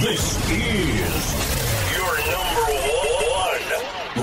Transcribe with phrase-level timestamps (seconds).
[0.00, 1.22] This is
[1.92, 2.72] your number
[3.28, 3.64] one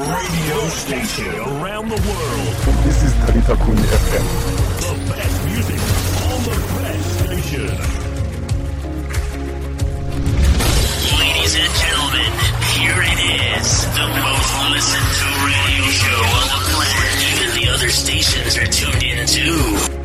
[0.09, 2.55] radio station around the world.
[2.83, 4.25] This is Talita Kumi FM.
[4.81, 5.79] The best music
[6.33, 7.69] on the best station.
[11.19, 12.31] Ladies and gentlemen,
[12.73, 13.19] here it
[13.61, 13.85] is.
[13.93, 17.21] The most listened to radio show on the planet.
[17.29, 19.96] Even the other stations are tuned in too.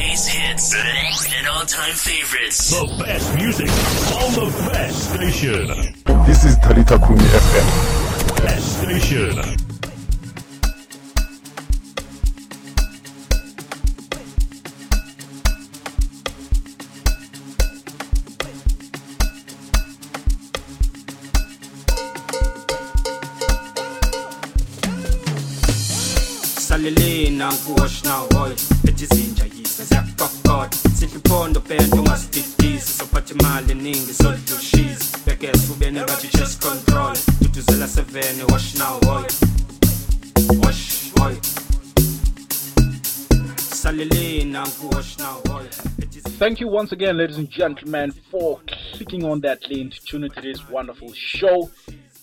[0.00, 2.70] Today's hits and all-time favorites.
[2.70, 3.68] The best music
[4.16, 5.66] on the best station.
[6.24, 8.42] This is Talita Kumi FM.
[8.42, 9.56] Best station.
[26.68, 28.54] salelena nkuwash na hoy
[29.02, 34.12] ethi izinja yisa ziyakokota sihle iphondo pento ungasididisi sophatha imali eningi
[35.72, 36.28] ube nebathi
[36.60, 39.24] control duduzela 7 wash na hoy
[40.64, 41.34] wash hoy
[46.38, 48.60] Thank you once again, ladies and gentlemen, for
[48.92, 51.70] clicking on that link to tune into this wonderful show.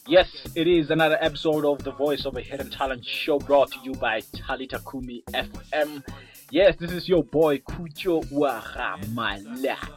[0.08, 3.80] Yes, it is another episode of the Voice of a Hidden Talent show brought to
[3.84, 6.02] you by Talita Kumi FM.
[6.50, 9.90] Yes, this is your boy Kucho Wahamalaka.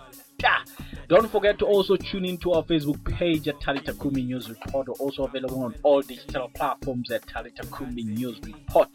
[1.07, 4.89] Don't forget to also tune in to our Facebook page at Talita Kumi News Report,
[4.89, 8.89] also available on all digital platforms at Talita Kumi News Report.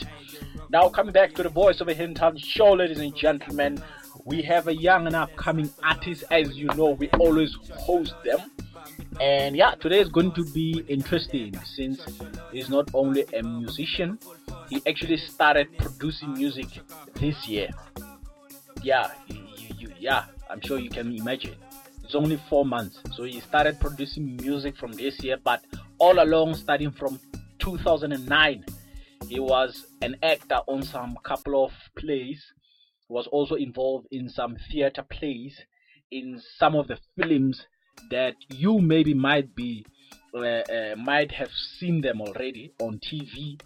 [0.70, 3.82] Now, coming back to the Voice of a Hidden Talent show, ladies and gentlemen,
[4.26, 6.26] we have a young and upcoming artist.
[6.30, 8.52] As you know, we always host them.
[9.22, 12.06] And yeah, today is going to be interesting since
[12.52, 14.20] he's not only a musician,
[14.70, 16.68] he actually started producing music
[17.16, 17.70] this year.
[18.82, 19.42] Yeah, you,
[19.78, 21.56] you, yeah, I'm sure you can imagine.
[22.04, 25.64] It's only four months, so he started producing music from this year, but
[25.98, 27.20] all along, starting from
[27.60, 28.66] 2009,
[29.30, 32.44] he was an actor on some couple of plays.
[33.08, 35.62] Was also involved in some theater plays,
[36.12, 37.66] in some of the films
[38.10, 39.86] that you maybe might be
[40.34, 43.60] uh, uh, might have seen them already on TV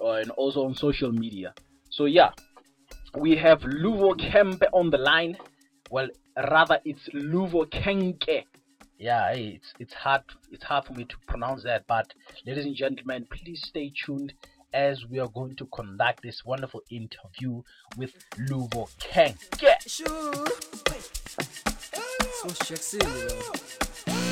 [0.00, 1.54] uh, and also on social media.
[1.90, 2.30] So yeah,
[3.16, 5.36] we have Luvo Kempe on the line.
[5.90, 8.44] Well, rather it's Luvo Kenke.
[8.98, 12.12] Yeah, it's it's hard it's hard for me to pronounce that, but
[12.44, 14.32] ladies and gentlemen, please stay tuned
[14.72, 17.62] as we are going to conduct this wonderful interview
[17.96, 18.12] with
[18.48, 19.74] Luvo Kenke.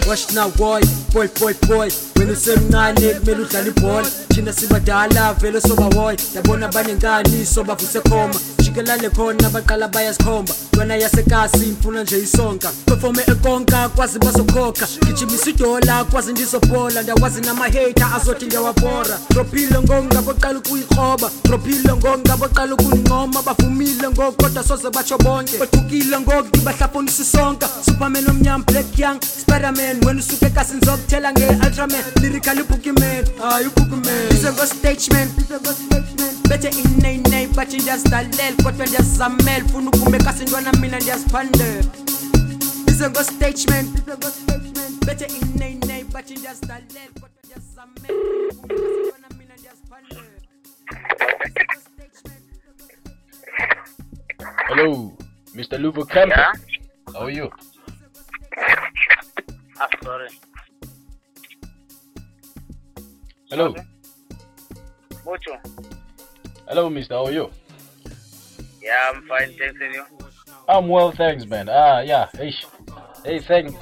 [0.06, 0.80] Wash now boy,
[1.12, 7.46] boy boy boy wena usemncane kumele udlale ibhola thina sibadala vele soba boy yabona banenkani
[7.46, 8.34] sobavuse khoma
[8.76, 10.54] jikelale khona baqala bayasikhomba.
[10.78, 12.70] Wena yasekasi imfuna nje isonka.
[12.86, 14.86] Performe ekonka kwazi bazokhokha.
[15.06, 21.30] Gijimisa idola kwazi ndizobhola ndiyakwazi namahater azothi ndiyawabhora drophile ngongabaqala ukuyikroba.
[21.44, 25.58] Drophile ngongabaqala ukundincoma bavumile ngoku kodwa soze batsho bonke.
[25.58, 30.04] Bathukile ngoku bahlafonisa isonka superman omnyama black young spiderman.
[30.04, 32.04] Wena usuke ekasini zokuthela nge-ultraman.
[32.20, 33.66] Lyrical ibookman hayi
[34.26, 35.28] ubookman ize ngo-stageman
[36.48, 41.84] bethe ineinei bathi ndiyazidalela kodwa ndiyazizamela funa ukume ekasintwana mina ndiyaziphandela
[42.88, 43.86] ize ngo-stageman
[45.06, 50.22] bethe ineinei bathi ndiyazidalela kodwa ndiyazizamela funa ukume ekasintwana mina ndiyaziphandela
[54.68, 55.12] Hello,
[55.54, 55.78] Mr.
[55.78, 56.34] Luvo Kempe.
[56.36, 56.52] Yeah?
[57.14, 57.50] How are you?
[59.80, 60.28] Ah, sorry.
[63.50, 63.74] Hello.
[65.26, 65.58] Mucho.
[66.68, 67.14] Hello, Mister.
[67.14, 67.50] How are you?
[68.80, 69.52] Yeah, I'm fine.
[69.58, 70.04] Thanks, and you?
[70.68, 71.68] I'm well, thanks, man.
[71.68, 72.28] Ah, yeah.
[72.32, 72.54] Hey,
[73.24, 73.74] hey, thank,